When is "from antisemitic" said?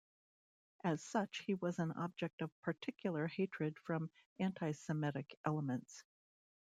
3.85-5.35